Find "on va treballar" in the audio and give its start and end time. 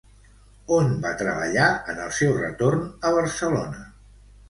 0.77-1.69